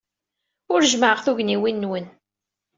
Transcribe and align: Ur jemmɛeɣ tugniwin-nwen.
Ur 0.73 0.81
jemmɛeɣ 0.91 1.19
tugniwin-nwen. 1.21 2.05